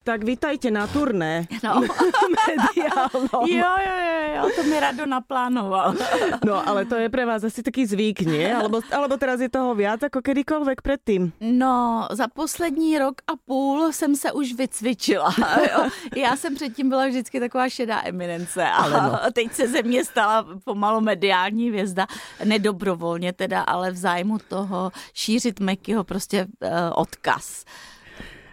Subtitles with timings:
[0.00, 1.44] Tak vítajte na turné.
[1.60, 1.84] No.
[2.48, 3.44] Mediálnom.
[3.44, 5.94] Jo, jo, jo, jo, to mi Rado naplánoval.
[6.44, 8.48] No, ale to je pre vás asi taký zvyk, nie?
[8.48, 11.36] Alebo, alebo teraz je toho viac ako kedykoľvek predtým?
[11.40, 15.34] No, za poslední rok a půl jsem se už vycvičila.
[15.70, 15.88] Jo.
[16.16, 19.18] Já jsem předtím byla vždycky taková šedá eminence a no.
[19.32, 22.06] teď se ze mě stala pomalu mediální hvězda.
[22.44, 27.64] Nedobrovolně teda, ale v zájmu toho šířit Mekyho prostě uh, odkaz.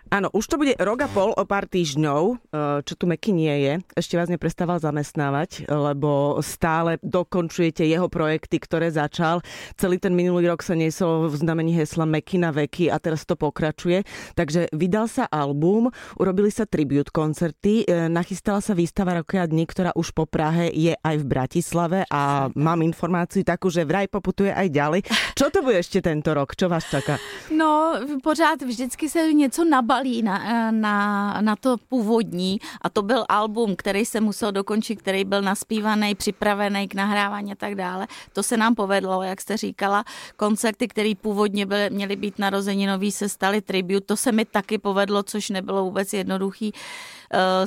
[0.08, 2.38] Áno, už to bude rok a pol o pár týždňov, eh,
[2.88, 3.74] čo tu Meky nie je.
[4.00, 9.44] Ešte vás neprestával zamestnávať, lebo stále dokončujete jeho projekty, ktoré začal.
[9.76, 13.36] Celý ten minulý rok sa niesol v znamení hesla Meky na veky a teraz to
[13.36, 14.08] pokračuje.
[14.40, 19.68] Takže vydal sa album, urobili sa tribute koncerty, eh, nachystala sa výstava Roky a dní,
[19.68, 24.56] ktorá už po Prahe je aj v Bratislave a mám informáciu takú, že vraj poputuje
[24.56, 25.02] aj ďalej.
[25.36, 26.56] Čo to bude ešte tento rok?
[26.56, 27.20] Čo vás čaká?
[27.52, 29.66] No, pořád vždycky se něco
[29.98, 35.26] nabalí na, na, na to původní a to byl album, který se musel dokončit, který
[35.26, 38.08] byl naspívaný, připravený k nahrávání a tak dále.
[38.34, 40.04] To se nám povedlo, jak jste říkala,
[40.36, 44.06] koncerty, které původně byly, měly být narozeninový, se staly tribute.
[44.06, 47.17] To se mi taky povedlo, což nebylo vůbec jednoduchý eh,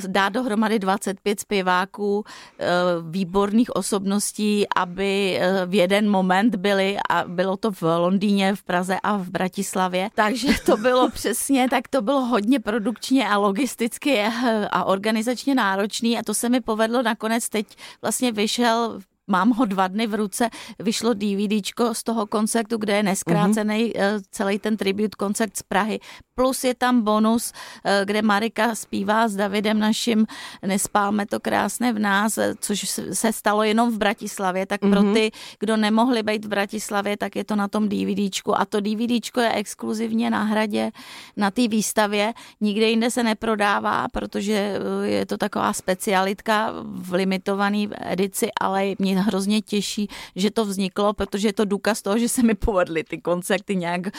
[0.07, 2.25] dát dohromady 25 zpěváků,
[2.59, 2.65] eh,
[3.09, 8.97] výborných osobností, aby eh, v jeden moment byli a bylo to v Londýně, v Praze
[9.03, 10.09] a v Bratislavě.
[10.15, 14.23] Takže to bylo přesně, tak to bylo hodně produkčně a logisticky
[14.71, 17.67] a organizačně náročný a to se mi povedlo nakonec teď
[18.01, 18.99] vlastně vyšel
[19.31, 24.27] mám ho dva dny v ruce, vyšlo DVDčko z toho koncertu, kde je neskrácený mm-hmm.
[24.31, 25.99] celý ten tribute koncert z Prahy.
[26.35, 30.27] Plus je tam bonus, eh, kde Marika zpívá s Davidem naším
[30.65, 32.79] Nespálme to krásné v nás, eh, což
[33.13, 34.91] se stalo jenom v Bratislavě, tak mm-hmm.
[34.91, 35.13] pro Mhm.
[35.13, 39.39] ty, kdo nemohli být v Bratislavě, tak je to na tom DVDčku a to DVDčko
[39.39, 40.91] je exkluzivně na hradě
[41.37, 42.33] na té výstavě.
[42.61, 49.61] Nikde jinde se neprodává, protože je to taková specialitka v limitované edici, ale mě hrozně
[49.61, 53.75] těší, že to vzniklo, protože je to důkaz toho, že se mi povedly ty koncerty
[53.75, 54.11] nějak uh,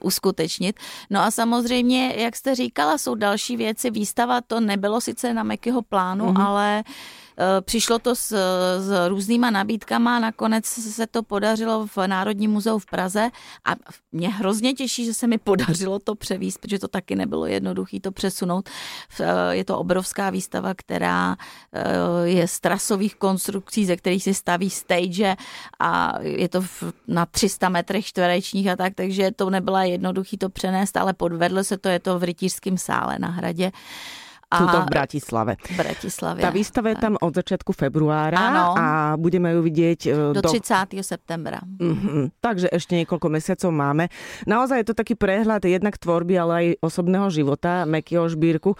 [0.00, 0.76] uskutečnit.
[1.10, 3.90] No a samozřejmě, jak jste říkala, jsou další věci.
[3.90, 6.34] Výstava to nebylo sice na Mekyho plánu, Mhm.
[6.34, 6.46] mm-hmm.
[6.46, 6.84] ale
[7.60, 8.36] Přišlo to s,
[8.78, 13.30] s různýma nabídkama, nakonec se to podařilo v Národním muzeu v Praze
[13.64, 13.70] a
[14.12, 18.12] mě hrozně těší, že se mi podařilo to převíst, protože to taky nebylo jednoduché to
[18.12, 18.68] přesunout.
[19.50, 21.36] Je to obrovská výstava, která
[22.24, 25.36] je z trasových konstrukcí, ze kterých si staví stage
[25.80, 26.64] a je to
[27.08, 31.78] na 300 metrech čtverečních a tak, takže to nebyla jednoduchý to přenést, ale podvedlo se
[31.78, 33.72] to, je to v rytířském sále na hradě.
[34.46, 35.52] A Tuto v Bratislave.
[35.58, 36.42] V Bratislavě.
[36.46, 38.78] Tá výstava je tam od začiatku februára Ano.
[38.78, 38.84] a
[39.18, 40.94] budeme ju vidieť e, do 30.
[41.02, 41.66] septembra.
[41.66, 42.38] Mm-hmm.
[42.38, 44.06] Takže ešte niekoľko mesiacov máme.
[44.46, 48.78] Naozaj je to taký prehľad jednak tvorby, ale aj osobného života Mekyho Žbírku.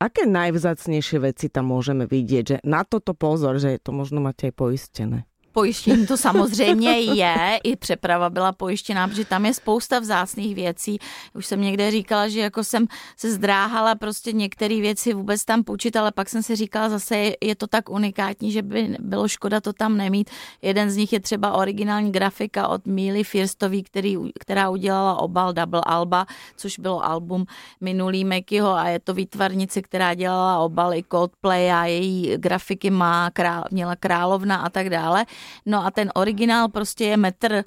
[0.00, 2.44] Aké najvzácnejšie veci tam môžeme vidieť?
[2.46, 5.29] Že na toto pozor, že to možno máte aj poistené.
[5.52, 10.98] Pojištění to samozřejmě je, i přeprava byla pojištěná, protože tam je spousta vzácných věcí.
[11.34, 15.96] Už jsem někde říkala, že jako jsem se zdráhala prostě některé věci vůbec tam půjčit,
[15.96, 19.72] ale pak jsem si říkala zase, je, to tak unikátní, že by bylo škoda to
[19.72, 20.30] tam nemít.
[20.62, 25.82] Jeden z nich je třeba originální grafika od Míly Firstový, který, která udělala obal Double
[25.86, 27.46] Alba, což bylo album
[27.80, 33.30] minulý Mekyho a je to výtvarnice, která dělala obal i Coldplay a její grafiky má,
[33.30, 35.26] král, měla královna a tak dále.
[35.66, 37.64] No a ten originál prostě je metr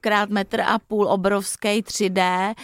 [0.00, 2.54] krát metr a půl obrovský 3D,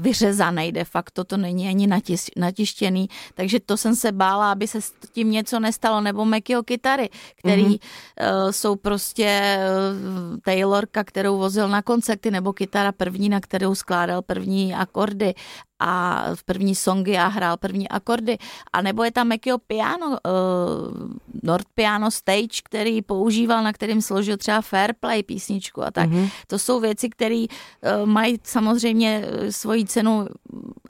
[0.00, 4.80] vyřezaný de facto, to není ani natis, natištěný, takže to jsem se bála, aby se
[4.80, 8.50] s tím něco nestalo, nebo Mekyho kytary, který mm-hmm.
[8.50, 9.58] jsou prostě
[10.44, 15.34] Taylorka, kterou vozil na koncerty, nebo kytara první, na kterou skládal první akordy
[15.78, 18.38] a v první songy a hrál první akordy.
[18.72, 20.18] A nebo je tam Mekyho piano,
[21.42, 26.10] Nord Piano Stage, který používal, na kterým složil třeba Fairplay písničku a tak.
[26.10, 26.30] Mm-hmm.
[26.46, 30.26] To jsou věci, které uh, mají samozřejmě svoji cenu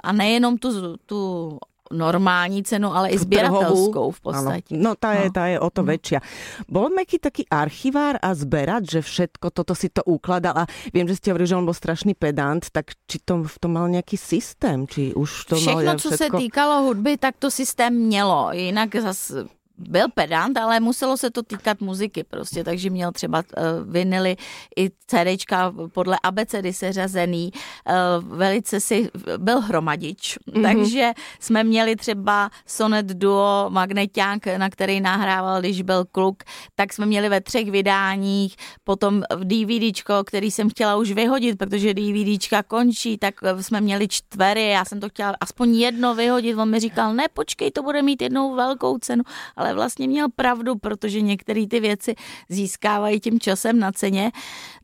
[0.02, 1.58] a nejenom tu, tu
[1.92, 4.74] normální cenu, ale i zběratelskou v podstatě.
[4.74, 4.82] Ano.
[4.82, 6.22] No tá je, tá je o to väčšia.
[6.70, 10.64] Bol Meky taký archivár a zberať, že všetko toto si to ukladal a
[10.94, 13.90] viem, že ste hovorili, že on bol strašný pedant, tak či to v tom mal
[13.90, 14.86] nejaký systém?
[14.86, 16.38] Či už to Všechno, mal co všetko...
[16.38, 18.52] se týkalo hudby, tak to systém mělo.
[18.52, 19.50] Jinak zase
[19.88, 24.36] byl pedant, ale muselo se to týkat muziky prostě, takže měl třeba uh, vinily
[24.76, 30.62] i CDčka podle abecedy seřazený, uh, velice si byl hromadič, mm-hmm.
[30.62, 36.42] takže jsme měli třeba Sonet Duo, Magneťák, na který nahrával, když byl kluk,
[36.74, 41.94] tak jsme měli ve třech vydáních, potom v DVDčko, který jsem chtěla už vyhodit, protože
[41.94, 46.80] DVDčka končí, tak jsme měli čtvery, já jsem to chtěla aspoň jedno vyhodit, on mi
[46.80, 49.22] říkal, ne, počkej, to bude mít jednou velkou cenu,
[49.56, 52.14] ale vlastně měl pravdu, protože některé ty věci
[52.48, 54.32] získávají tím časem na ceně,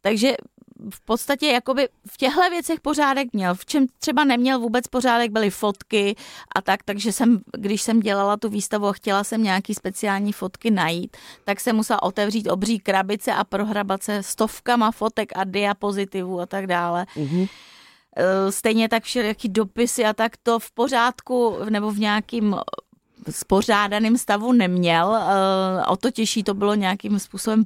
[0.01, 0.35] takže
[0.95, 3.55] v podstatě jakoby v těchto věcech pořádek měl.
[3.55, 6.17] V čem třeba neměl vůbec pořádek, byly fotky
[6.57, 10.71] a tak, takže jsem, když jsem dělala tu výstavu a chtěla jsem nějaký speciální fotky
[10.71, 16.47] najít, tak jsem musela otevřít obří krabice a prohrabat se stovkama fotek a diapozitivů a
[16.47, 17.07] tak dále.
[17.17, 17.49] Mm-hmm.
[18.51, 22.57] Stejně tak všelijaký dopisy a tak to v pořádku nebo v nějakým
[23.31, 25.17] spořádaném stavu neměl.
[25.17, 27.65] Eh, o to těžší to bylo nějakým způsobem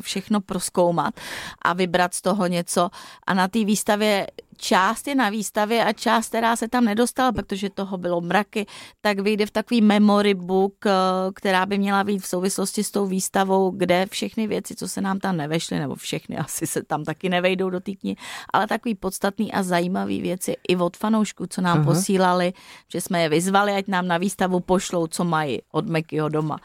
[0.00, 1.14] všechno proskoumat
[1.62, 2.90] a vybrat z toho něco.
[3.26, 4.26] A na té výstavě
[4.62, 8.66] část je na výstavě a část, která se tam nedostala, protože toho bylo mraky,
[9.00, 10.90] tak vyjde v takový memory book, eh,
[11.34, 15.18] která by měla být v souvislosti s tou výstavou, kde všechny věci, co se nám
[15.18, 18.16] tam nevešly, nebo všechny asi se tam taky nevejdou do té knihy,
[18.52, 21.84] ale takový podstatný a zajímavý věci i od fanoušků, co nám Aha.
[21.84, 22.52] posílali,
[22.88, 26.58] že jsme je vyzvali, ať nám na výstavu pošlou, co mají od Mekyho doma.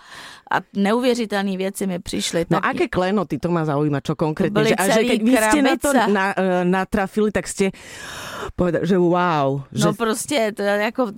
[0.51, 2.45] A neuvěřitelné věci mi přišly.
[2.49, 2.66] No taky.
[2.71, 4.73] Aké klenoty, to má zaujíma, čo konkrétne.
[4.73, 7.71] Že, a že keď vy ste na to na, eh, natrafili, tak ste
[8.55, 9.63] povedali, že wow.
[9.71, 9.85] Že...
[9.85, 11.11] No prostě to je jako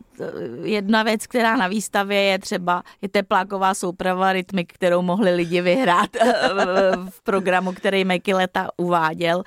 [0.64, 6.10] jedna věc, která na výstavě je třeba je tepláková souprava rytmik, kterou mohli lidi vyhrát
[7.10, 9.44] v programu, který Meky Leta uváděl.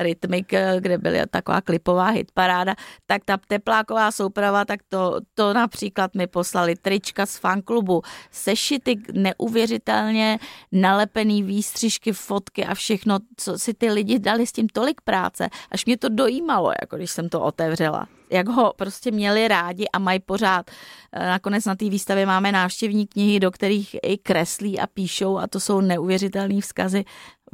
[0.00, 2.74] Rytmik, kde byla taková klipová hitparáda,
[3.06, 10.38] tak ta tepláková souprava, tak to, to například mi poslali trička z fanklubu, sešity neuvěřitelně
[10.72, 15.86] nalepený výstřižky, fotky a všechno, co si ty lidi dali s tím tolik práce, až
[15.86, 20.20] mě to dojímalo, jako když jsem to otevřela jak ho prostě měli rádi a mají
[20.20, 20.70] pořád.
[21.12, 25.46] Eh, nakonec na té výstavě máme návštěvní knihy, do kterých i kreslí a píšou a
[25.46, 27.04] to jsou neuvěřitelné vzkazy.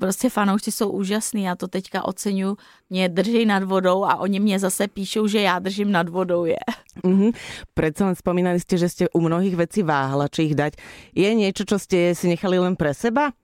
[0.01, 2.57] Prostě fanoušci jsou úžasní, já to teďka oceňuji.
[2.91, 6.59] Mě drží nad vodou a oni mě zase píšou, že já držím nad vodou je.
[7.03, 7.35] Mm-hmm.
[7.75, 10.79] Predsa len spomínali ste, že ste u mnohých vecí váhala, či ich dať.
[11.11, 13.35] Je niečo, čo ste si nechali len pre seba?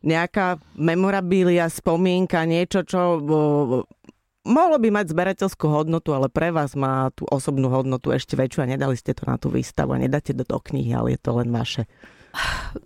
[0.00, 3.20] Nejaká memorabilia, spomienka, niečo, čo
[4.50, 8.70] mohlo by mať zberateľskú hodnotu, ale pre vás má tú osobnú hodnotu ešte väčšiu a
[8.74, 11.54] nedali ste to na tú výstavu a nedáte to do knihy, ale je to len
[11.54, 11.86] vaše.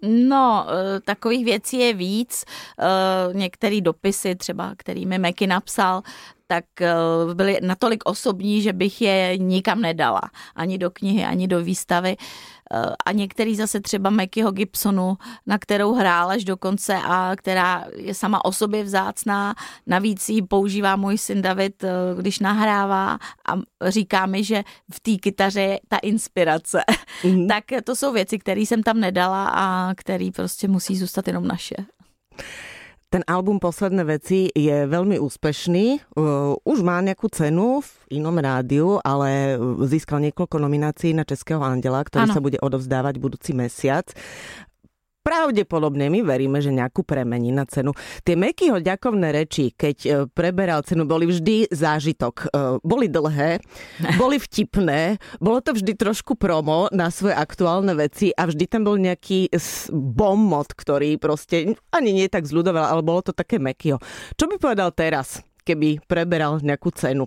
[0.03, 2.45] No, e, takových věcí je víc.
[2.45, 2.85] E,
[3.33, 6.03] některé dopisy třeba, kterými Meky napsal,
[6.47, 6.95] tak e,
[7.35, 10.21] byly natolik osobní, že bych je nikam nedala.
[10.55, 12.17] Ani do knihy, ani do výstavy.
[13.07, 18.15] A některý zase třeba Mekyho Gibsonu, na kterou hrál až do konce a která je
[18.15, 19.55] sama o sobě vzácná.
[19.87, 21.85] Navíc ji používá můj syn David,
[22.19, 23.19] když nahrává
[23.49, 23.59] a
[23.89, 26.85] říká mi, že v té kytaře je ta inspirace.
[27.23, 27.49] Mm-hmm.
[27.49, 31.75] tak to jsou věci, které jsem tam nedala a které prostě musí zůstat jenom naše.
[33.15, 36.19] Ten album Posledné veci je veľmi úspešný.
[36.19, 39.55] Uh, už má nejakú cenu v inom rádiu, ale
[39.87, 42.35] získal niekoľko nominácií na Českého andela, ktorý ano.
[42.35, 44.11] sa bude odovzdávať budúci mesiac
[45.25, 47.97] pravdepodobne my veríme, že nejakú premení na cenu.
[48.23, 52.35] Tie Mekyho ďakovné reči, keď e, preberal cenu, boli vždy zážitok.
[52.53, 53.65] E, boli dlhé,
[54.21, 59.01] boli vtipné, bolo to vždy trošku promo na svoje aktuálne veci a vždy tam bol
[59.01, 59.49] nejaký
[59.91, 63.97] bombot, ktorý proste ani nie tak zľudoval, ale bolo to také Mekyho.
[64.37, 67.25] Čo by povedal teraz, keby preberal nejakú cenu?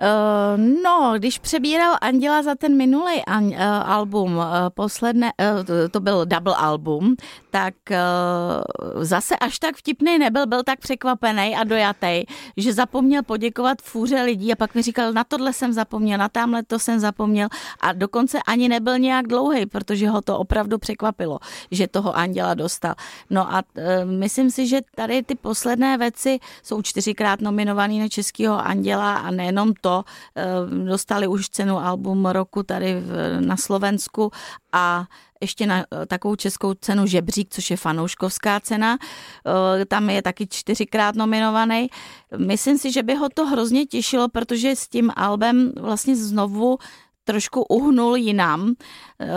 [0.00, 3.54] Uh, no, když přebíral Anděla za ten minulý an, uh,
[3.84, 4.44] album, uh,
[4.74, 7.14] posledné, uh, to byl double album,
[7.50, 12.24] tak uh, zase až tak vtipný nebyl, byl tak překvapený a dojatý,
[12.56, 16.62] že zapomněl poděkovat fůře lidí a pak mi říkal, na tohle jsem zapomněl, na tamhle
[16.62, 17.48] to jsem zapomněl
[17.80, 21.38] a dokonce ani nebyl nějak dlouhý, protože ho to opravdu překvapilo,
[21.70, 22.94] že toho Anděla dostal.
[23.30, 28.66] No a uh, myslím si, že tady ty posledné věci jsou čtyřikrát nominovaný na Českého
[28.66, 30.04] Anděla a nejenom to, to.
[30.36, 33.02] Eh, dostali už cenu album roku tady
[33.40, 34.30] na Slovensku
[34.72, 35.06] a
[35.40, 38.98] ještě na eh, takovou českou cenu Žebřík, což je fanouškovská cena.
[39.00, 41.88] Eh, tam je taky čtyřikrát nominovaný.
[42.36, 46.78] Myslím si, že by ho to hrozně těšilo, protože s tím albem vlastně znovu
[47.24, 48.74] trošku uhnul jinam,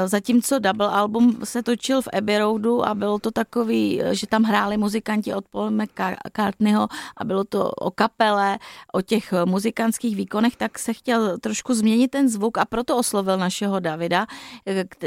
[0.05, 4.43] zatímco double album se točil v Abbey Roadu a bylo to takový, eh, že tam
[4.43, 6.87] hráli muzikanti od Paul McCartneyho
[7.17, 8.59] a bylo to o kapele,
[8.93, 13.79] o těch muzikantských výkonech, tak se chtěl trošku změnit ten zvuk a proto oslovil našeho
[13.79, 14.25] Davida,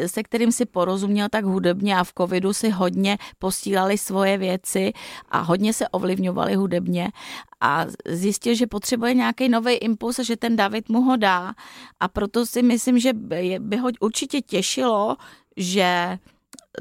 [0.06, 4.92] se kterým si porozuměl tak hudebně a v covidu si hodně posílali svoje věci
[5.28, 7.12] a hodně se ovlivňovali hudebně
[7.60, 11.54] a zjistil, že potřebuje nějaký nový impuls a že ten David mu ho dá
[12.00, 13.12] a proto si myslím, že
[13.58, 15.16] by ho určitě těšilo,
[15.56, 16.18] že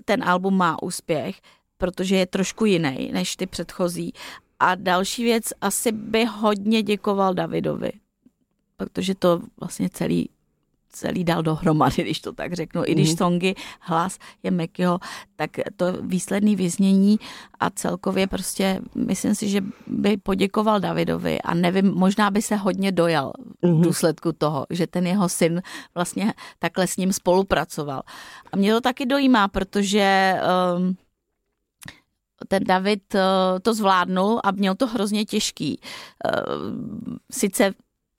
[0.05, 1.41] ten album má úspěch,
[1.77, 4.13] protože je trošku jiný než ty předchozí.
[4.59, 7.91] A další věc, asi by hodně děkoval Davidovi,
[8.77, 10.29] protože to vlastně celý
[10.95, 12.81] celý dal dohromady, když to tak řeknu.
[12.85, 14.99] I když songy, hlas je Mekyho,
[15.35, 17.19] tak to výsledný vyznění
[17.59, 22.91] a celkově prostě myslím si, že by poděkoval Davidovi a nevím, možná by se hodně
[22.91, 23.81] dojal v mhm.
[23.81, 25.61] důsledku toho, že ten jeho syn
[25.95, 28.01] vlastně takhle s ním spolupracoval.
[28.51, 30.35] A mě to taky dojímá, protože
[30.77, 30.95] um,
[32.47, 33.21] ten David uh,
[33.61, 35.79] to zvládnul a měl to hrozně těžký.
[35.79, 37.73] Uh, sice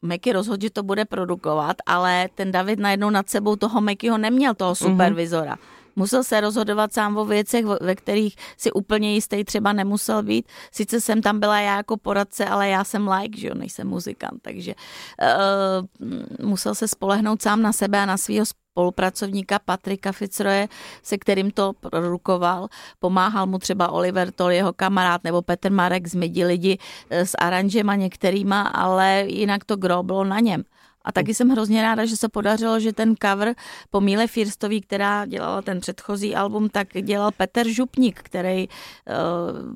[0.06, 4.54] Meky rozhodl, že to bude produkovat, ale ten David najednou nad sebou toho Mekyho neměl,
[4.54, 5.54] toho supervizora.
[5.54, 5.75] Mm-hmm.
[5.96, 10.48] Musel se rozhodovat sám o věcech, ve kterých si úplně jistý třeba nemusel být.
[10.72, 14.42] Sice jsem tam byla já jako poradce, ale já jsem like, že jo, nejsem muzikant,
[14.42, 20.68] takže uh, musel se spolehnout sám na sebe a na svého spolupracovníka Patrika Fitzroye,
[21.02, 22.68] se kterým to produkoval.
[22.98, 26.78] Pomáhal mu třeba Oliver Toll, jeho kamarád, nebo Petr Marek z Midi lidi
[27.10, 30.64] eh, s aranžema některýma, ale jinak to gro bylo na něm.
[31.06, 33.54] A taky jsem hrozně ráda, že se podařilo, že ten cover
[33.90, 38.74] po Míle Firstový, která dělala ten předchozí album, tak dělal Petr Župník, který uh,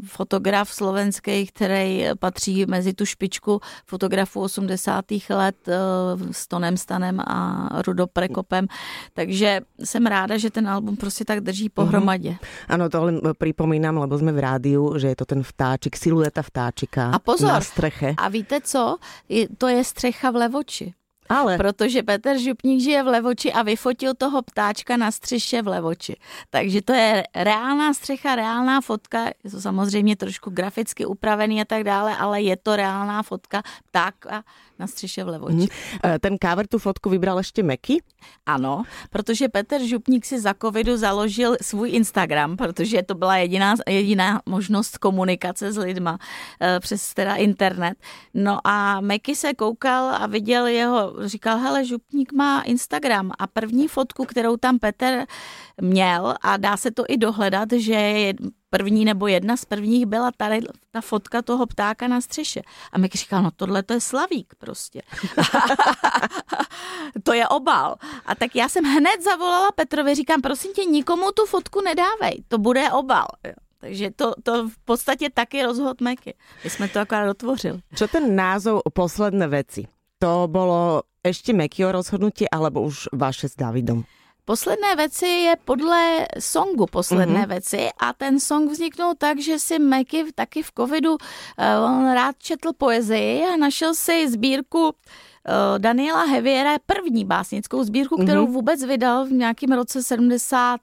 [0.07, 5.05] fotograf slovenský, který patří mezi tu špičku fotografů 80.
[5.31, 8.67] let uh, s Tonem Stanem a Rudo Prekopem.
[9.15, 11.71] Takže jsem ráda, že ten album prostě tak drží mhm.
[11.75, 12.31] pohromadě.
[12.31, 12.65] Mm-hmm.
[12.69, 17.11] Ano, to len připomínám, lebo jsme v rádiu, že je to ten vtáčik, silueta vtáčika
[17.11, 17.61] a pozor, na.
[18.17, 18.97] A víte co?
[19.59, 20.95] To je střecha v Levoči.
[21.31, 21.57] Ale.
[21.57, 26.17] Protože Petr Župník žije v Levoči a vyfotil toho ptáčka na střeše v Levoči.
[26.51, 31.85] Takže to je reálná střecha, reálná fotka, je to samozřejmě trošku graficky upravený a tak
[31.85, 34.43] dále, ale je to reálná fotka ptáka
[34.81, 35.55] na střeše v Levoči.
[35.55, 35.67] Mm.
[36.21, 38.03] Ten cover tu fotku vybral ještě Meky?
[38.47, 44.43] Ano, protože Petr Župník si za covidu založil svůj Instagram, protože to byla jediná, jediná
[44.47, 46.19] možnost komunikace s lidma
[46.61, 47.95] eh, přes teda internet.
[48.35, 53.89] No a Meky se koukal a viděl jeho, říkal, hele, Župník má Instagram a první
[53.89, 55.25] fotku, kterou tam Petr
[55.81, 58.35] měl a dá se to i dohledat, že je
[58.71, 60.61] první nebo jedna z prvních byla tady
[60.91, 62.63] ta fotka toho ptáka na střeše.
[62.93, 65.03] A mi říkal, no tohle to je slavík prostě.
[67.23, 67.97] to je obal.
[68.27, 72.59] A tak já jsem hned zavolala Petrovi, říkám, prosím tě, nikomu tu fotku nedávej, to
[72.59, 73.27] bude obal.
[73.81, 76.35] Takže to, to v podstatě taky rozhod Meky.
[76.65, 77.81] My jsme to akorát otvořili.
[77.95, 79.87] Co ten názov posledné věci?
[80.19, 84.05] To bylo ještě Mekyho rozhodnutí, alebo už vaše s Davidom?
[84.45, 87.49] Posledné věci je podle songu Posledné mm-hmm.
[87.49, 91.17] věci a ten song vzniknul tak, že si Meky taky v covidu,
[91.59, 98.17] eh, on rád četl poezii a našel si sbírku eh, Daniela Heviera, první básnickou sbírku,
[98.17, 98.53] kterou mm-hmm.
[98.53, 100.81] vůbec vydal v nějakém roce 70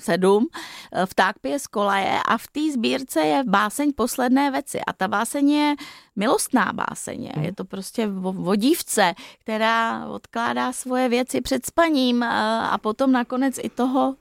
[0.00, 0.46] sedm,
[0.92, 5.08] eh, vták pije z kolaje a v té sbírce je báseň Posledné věci a ta
[5.08, 5.74] báseň je
[6.16, 7.30] milostná báseň.
[7.40, 13.68] Je to prostě vodívce, která odkládá svoje věci před spaním a, a potom nakonec i
[13.68, 14.14] toho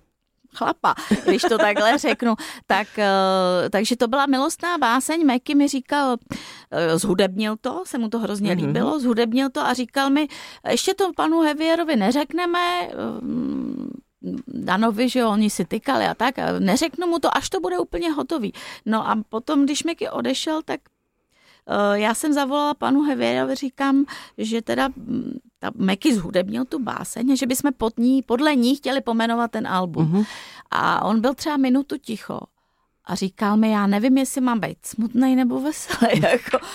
[0.55, 0.95] chlapa,
[1.25, 2.35] když to takhle řeknu.
[2.67, 5.25] Tak, eh, takže to byla milostná báseň.
[5.25, 6.17] Meky mi říkal,
[6.71, 8.67] eh, zhudebnil to, se mu to hrozně mm-hmm.
[8.67, 10.27] líbilo, zhudebnil to a říkal mi,
[10.69, 12.89] ještě to panu Hevierovi neřekneme,
[14.47, 16.39] Danovi, že oni si tykali a tak.
[16.39, 18.53] A neřeknu mu to, až to bude úplně hotový.
[18.85, 20.79] No a potom, když Meky odešel, tak
[21.69, 24.05] uh, já jsem zavolala panu Hevěrovi, říkám,
[24.37, 29.01] že teda mm, ta Meky zhudebnil tu báseň, že bychom pod ní, podle ní chtěli
[29.01, 30.05] pomenovat ten album.
[30.05, 30.25] Uh-huh.
[30.71, 32.39] A on byl třeba minutu ticho
[33.09, 36.21] a říkal mi, já nevím, jestli mám být smutný nebo veselý.
[36.29, 36.65] Jako,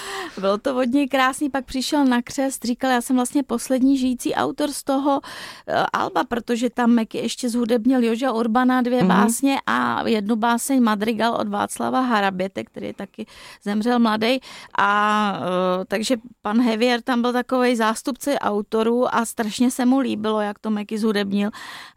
[0.40, 4.34] bylo to od něj krásný, pak přišel na křest, říkal, já jsem vlastně poslední žijící
[4.34, 9.06] autor z toho uh, Alba, protože tam Meky ještě zhudebnil Joža Urbana dvě mm-hmm.
[9.06, 13.26] básně a jednu báseň Madrigal od Václava Haraběte, který který taky
[13.62, 14.40] zemřel mladý.
[14.78, 20.40] A uh, takže pan Hevier tam byl takový zástupce autorů a strašně se mu líbilo,
[20.40, 21.50] jak to Meky zhudebnil.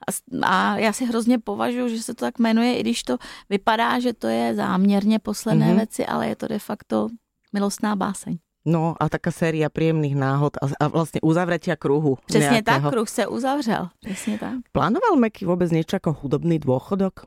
[0.07, 0.11] A,
[0.47, 3.17] a já si hrozně považuji, že se to tak jmenuje, i když to
[3.49, 5.75] vypadá, že to to je záměrně posledné mm-hmm.
[5.75, 7.07] věci, ale je to de facto
[7.53, 8.37] milostná báseň.
[8.67, 12.19] No a taká séria príjemných náhod a, a vlastne uzavretia kruhu.
[12.27, 12.83] Přesně nejakého.
[12.83, 13.87] tak, kruh se uzavřel.
[14.03, 14.59] Přesně tak.
[14.71, 17.23] Plánoval Meky vůbec něco jako hudobný dôchodok?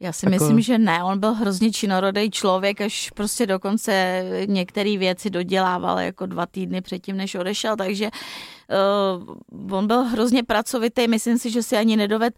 [0.00, 0.44] Já si jako...
[0.44, 1.04] myslím, že ne.
[1.04, 7.16] On byl hrozně činorodý člověk, až prostě dokonce některé věci dodělával jako dva týdny předtím,
[7.16, 11.08] než odešel, takže uh, on byl hrozně pracovitý.
[11.08, 12.34] Myslím si, že si ani nedoved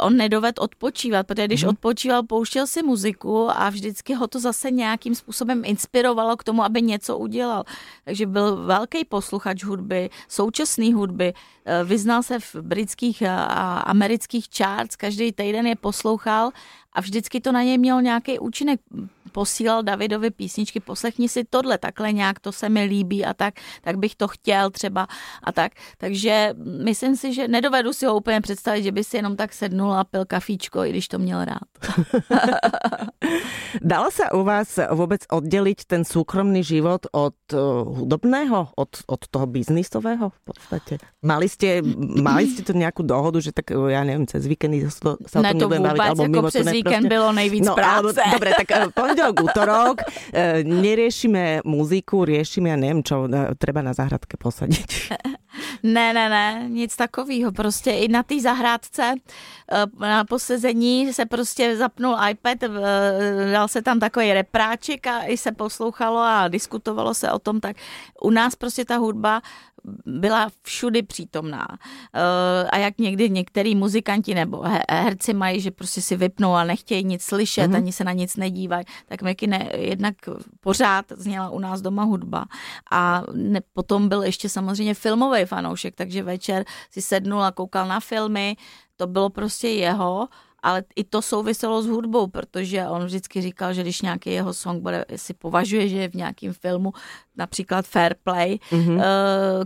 [0.00, 1.70] on nedoved odpočívat, protože když hmm.
[1.70, 6.82] odpočíval, pouštěl si muziku a vždycky ho to zase nějakým způsobem inspirovalo k tomu, aby
[6.82, 7.64] něco udělal.
[8.04, 11.32] Takže byl velký posluchač hudby, současné hudby,
[11.64, 16.50] eh, vyznal se v britských a amerických charts, každý týden je poslouchal
[16.92, 18.80] a vždycky to na něj mělo nějaký účinek.
[19.32, 23.98] Posílal Davidovi písničky, poslechni si tohle, takhle nějak to se mi líbí a tak, tak
[23.98, 25.06] bych to chtěl třeba
[25.42, 25.72] a tak.
[25.98, 29.94] Takže myslím si, že nedovedu si ho úplně představit, že by si jenom tak sednul
[29.94, 31.70] a pil kafíčko, i když to měl rád.
[33.82, 39.46] Dalo se u vás vůbec oddělit ten soukromý život od eh, hudobného, od, od toho
[39.46, 40.98] biznisového v podstatě?
[41.22, 41.82] Mali jste,
[42.22, 45.54] mali jste tu nějakou dohodu, že tak já nevím, cez víkendy se o tom ne,
[45.54, 47.08] to vůbec, bavit, jako mimo přes to víkend prostě...
[47.08, 48.22] bylo nejvíc no, práce.
[48.22, 49.96] Ale, dobre, tak eh, pondelok, útorok,
[50.32, 53.28] eh, neriešime muziku, riešime, ja neviem čo,
[53.58, 54.90] treba na zahradke posadiť.
[55.82, 57.52] Ne, ne, ne, nic takového.
[57.52, 59.14] Prostě i na té zahrádce
[59.72, 62.58] eh, na posezení se prostě zapnul iPad,
[63.52, 67.76] dal se tam takový repráček a i se poslouchalo a diskutovalo se o tom, tak
[68.22, 69.42] u nás prostě ta hudba
[70.06, 71.66] byla všudy přítomná.
[72.14, 77.04] Eh, a jak někdy některý muzikanti nebo herci mají, že prostě si vypnou a nechtějí
[77.04, 77.76] nic slyšet, mm-hmm.
[77.76, 80.14] ani se na nic nedívají, tak Meky ne, jednak
[80.60, 82.46] pořád zněla u nás doma hudba.
[82.90, 88.00] A ne, potom byl ještě samozřejmě filmový fanoušek, takže večer si sednul a koukal na
[88.00, 88.56] filmy,
[88.96, 90.28] to bylo prostě jeho
[90.62, 94.82] ale i to souviselo s hudbou, protože on vždycky říkal, že když nějaký jeho song
[94.82, 96.92] bude, si považuje, že je v nějakém filmu,
[97.38, 99.02] například Fair Play, mm-hmm.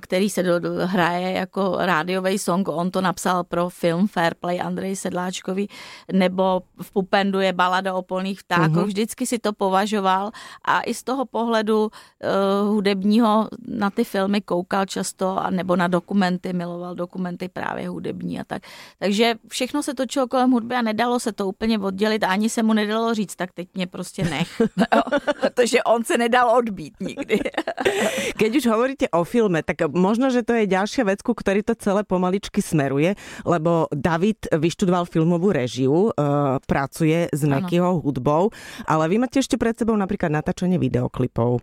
[0.01, 4.61] který se do, do, hraje jako rádiový song, on to napsal pro film Fair Play
[4.61, 5.69] Andrej Sedláčkový,
[6.13, 8.85] nebo v Pupendu je balada o polných vtákoch, mm-hmm.
[8.85, 10.31] vždycky si to považoval
[10.65, 15.89] a i z toho pohledu uh, hudebního na ty filmy koukal často, a nebo na
[15.89, 18.63] dokumenty, miloval dokumenty právě hudební a tak.
[18.99, 22.63] Takže všechno se točilo kolem hudby a nedalo se to úplně oddělit a ani se
[22.63, 24.63] mu nedalo říct, tak teď mě prostě nech.
[25.41, 27.41] Protože on se nedal odbít nikdy.
[28.41, 31.75] Keď už hovoríte o filme, tak možno, že to je ďalšia vec, ku ktorej to
[31.79, 33.15] celé pomaličky smeruje,
[33.47, 38.51] lebo David vyštudoval filmovú režiu, uh, pracuje s Mekyho hudbou,
[38.87, 41.63] ale vy máte ešte pred sebou napríklad natáčanie videoklipov.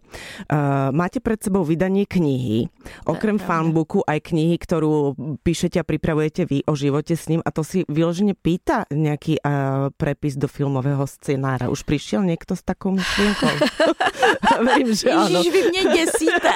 [0.49, 2.67] Uh, máte pred sebou vydanie knihy,
[3.05, 7.61] okrem fanbooku aj knihy, ktorú píšete a pripravujete vy o živote s ním a to
[7.65, 11.71] si vyložene pýta nejaký uh, prepis do filmového scenára.
[11.71, 13.53] Už prišiel niekto s takou myšlienkou?
[14.65, 15.39] Verím, že Ježiš, áno.
[15.43, 16.53] vy mě děsíte.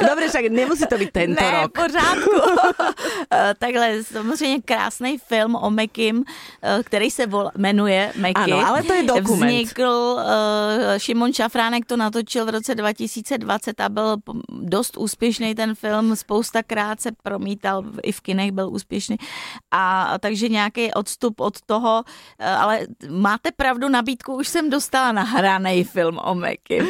[0.08, 1.72] Dobre, však nemusí to být tento ne, rok.
[1.72, 2.30] pořádku.
[3.32, 6.24] Eh, takhle, samozřejmě krásný film o Mekim,
[6.62, 8.52] eh, který se vol, jmenuje Meky.
[8.52, 9.50] Ano, ale to je dokument.
[9.50, 10.22] Vznikl, uh,
[10.98, 14.16] Šimon Šafránek to natočil v roce 2020 a byl
[14.48, 19.16] dost úspěšný ten film, spoustakrát se promítal, i v kinech byl úspěšný.
[19.70, 22.04] A takže nějaký odstup od toho,
[22.58, 26.86] ale máte pravdu, nabídku už jsem dostala na hraný film o Mekim.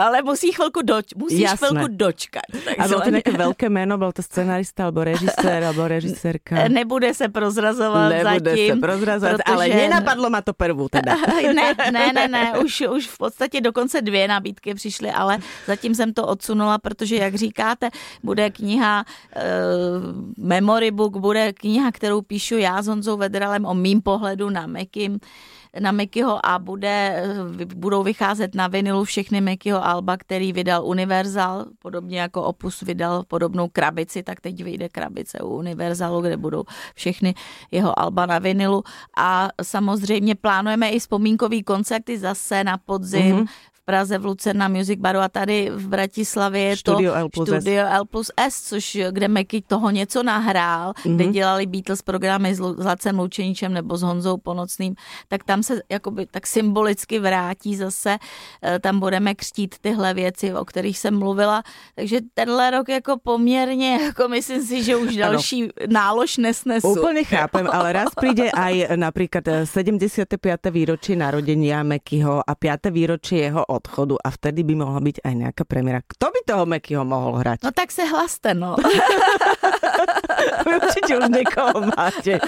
[0.00, 1.68] ale musí chvilku doč, musíš Jasné.
[1.68, 2.42] chvilku dočkat.
[2.78, 6.68] A byl to nějaké velké jméno, byl to scenarista, nebo režisér, nebo režisérka?
[6.68, 8.74] Nebude se prozrazovat Nebude zatím.
[8.74, 9.54] se prozrazovat, protože...
[9.54, 11.14] ale nenapadlo ma to prvú teda.
[11.54, 16.12] ne, ne, ne, ne, už, už v podstatě dokonce dvě nabídky přišly, ale zatím jsem
[16.12, 17.90] to odsunula, protože jak říkáte,
[18.22, 24.02] bude kniha uh, Memory Book, bude kniha, kterou píšu já s Honzou Vedralem o mým
[24.02, 25.20] pohledu na Mekim
[25.80, 27.22] na Mickeyho a bude,
[27.74, 33.68] budou vycházet na vinilu všechny Mickeyho alba, který vydal Universal, podobně jako Opus vydal podobnou
[33.68, 37.34] krabici, tak teď vyjde krabice u Universalu, kde budou všechny
[37.70, 38.82] jeho alba na vinilu
[39.16, 43.46] a samozřejmě plánujeme i vzpomínkový koncerty zase na podzim mm-hmm.
[43.88, 47.84] Praze v Lucerna Music Baru a tady v Bratislavě je Studio to L plus Studio
[47.86, 47.90] S.
[47.90, 51.14] L plus S, což kde Meky toho něco nahrál, mm-hmm.
[51.14, 54.94] kde dělali Beatles programy s Lacem Lučeničem nebo s Honzou Ponocným,
[55.28, 58.16] tak tam se jakoby tak symbolicky vrátí zase,
[58.62, 61.62] eh, tam budeme křtít tyhle věci, o kterých jsem mluvila,
[61.94, 65.72] takže tenhle rok jako poměrně, jako myslím si, že už další ano.
[65.88, 66.88] nálož nesnesu.
[66.88, 70.66] Úplně chápem, ale raz přijde aj například 75.
[70.70, 72.86] výročí narodenia Mekyho a 5.
[72.90, 76.02] výročí jeho odchodu a vtedy by mohla byť aj nejaká premiéra.
[76.02, 77.62] Kto by toho Mekyho mohol hrať?
[77.62, 78.76] No tak se hlaste, no.
[80.66, 82.38] Určite už někoho máte.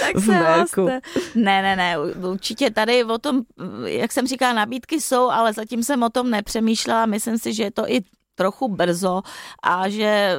[0.00, 1.00] tak se vlastně.
[1.34, 3.42] Ne, ne, ne, určitě tady o tom,
[3.84, 7.06] jak jsem říkala, nabídky jsou, ale zatím jsem o tom nepřemýšlela.
[7.06, 8.00] Myslím si, že je to i
[8.38, 9.22] trochu brzo
[9.62, 10.38] a že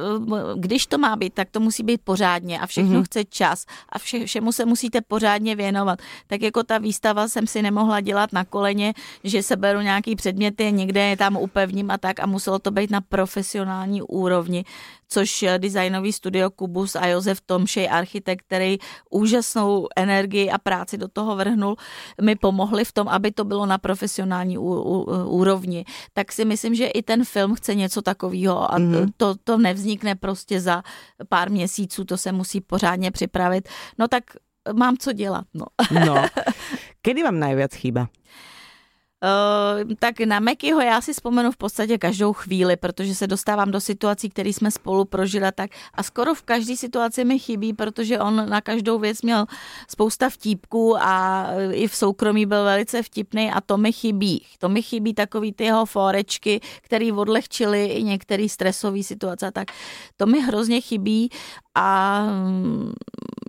[0.56, 3.04] když to má být, tak to musí být pořádně a všechno mm-hmm.
[3.04, 5.98] chce čas a vše, všemu se musíte pořádně věnovat.
[6.26, 10.72] Tak jako ta výstava jsem si nemohla dělat na koleně, že se beru nějaký předměty,
[10.72, 14.64] někde je tam upevním a tak a muselo to být na profesionální úrovni
[15.10, 18.78] což designový studio Kubus a Josef Tomšej, architekt, který
[19.10, 21.76] úžasnou energii a práci do toho vrhnul,
[22.22, 24.58] mi pomohli v tom, aby to bylo na profesionální
[25.24, 25.84] úrovni.
[26.12, 29.12] Tak si myslím, že i ten film chce něco takového a mm-hmm.
[29.16, 30.82] to, to nevznikne prostě za
[31.28, 33.68] pár měsíců, to se musí pořádně připravit.
[33.98, 34.24] No tak
[34.72, 35.44] mám co dělat.
[35.54, 35.66] No.
[36.06, 36.24] no.
[37.02, 38.08] Kedy vám najviac chýba?
[39.22, 43.80] Uh, tak na Mekyho já si vzpomenu v podstatě každou chvíli, protože se dostávám do
[43.80, 48.48] situací, které jsme spolu prožili tak a skoro v každé situaci mi chybí, protože on
[48.48, 49.46] na každou věc měl
[49.88, 54.46] spousta vtípků a i v soukromí byl velice vtipný a to mi chybí.
[54.58, 59.68] To mi chybí takový ty jeho forečky, který odlehčily i některé stresové situace tak
[60.16, 61.30] to mi hrozně chybí
[61.74, 62.92] a mm,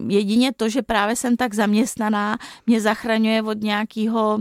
[0.07, 4.39] jedině to, že právě jsem tak zaměstnaná, mě zachraňuje od nějakého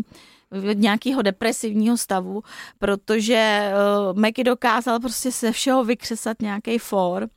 [0.74, 2.42] nějakého depresivního stavu,
[2.78, 3.70] protože
[4.12, 7.28] uh, Meky dokázal prostě se všeho vykřesat nějaký for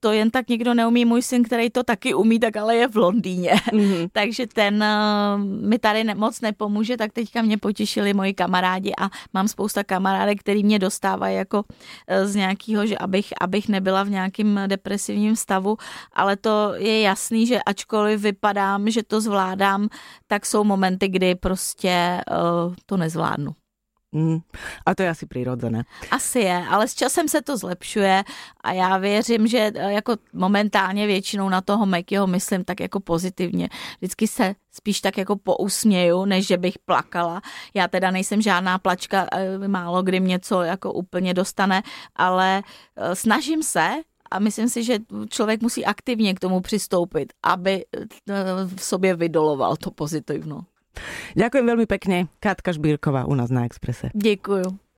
[0.00, 1.04] to jen tak někdo neumí.
[1.04, 3.52] Můj syn, který to taky umí, tak ale je v Londýně.
[3.52, 4.08] Mm-hmm.
[4.12, 9.10] Takže ten uh, mi tady ne, moc nepomůže, tak teďka mě potěšili moji kamarádi a
[9.32, 14.10] mám spousta kamarádek, který mě dostávají jako uh, z nějakého, že abych, abych nebyla v
[14.10, 15.76] nějakém depresivním stavu,
[16.12, 19.88] ale to je jasný, že ačkoliv vypadám, že to zvládám,
[20.26, 23.63] tak jsou momenty, kdy prostě uh, to nezvládnu.
[24.14, 24.38] Mm.
[24.86, 25.84] A to je asi přirozené.
[26.10, 28.24] Asi je, ale s časem se to zlepšuje
[28.60, 33.68] a já věřím, že eh, jako momentálně většinou na toho Mekyho myslím tak jako pozitivně.
[33.98, 37.42] Vždycky se spíš tak jako pousměju, než že bych plakala.
[37.74, 41.82] Já teda nejsem žádná plačka, eh, málo kdy mě co jako úplně dostane,
[42.16, 42.62] ale
[42.96, 43.90] eh, snažím se
[44.30, 44.98] a myslím si, že
[45.28, 47.84] člověk musí aktivně k tomu přistoupit, aby
[48.76, 50.64] v sobě vydoloval to pozitivno.
[51.34, 52.30] Ďakujem veľmi pekne.
[52.38, 54.10] Katka Šbírková u nás na Exprese.
[54.14, 54.83] Děkuju.